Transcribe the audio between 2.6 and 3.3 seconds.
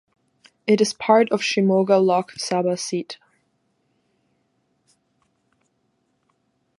seat.